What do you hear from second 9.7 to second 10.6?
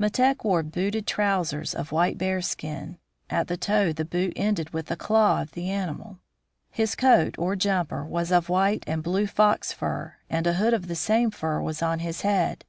fur, and a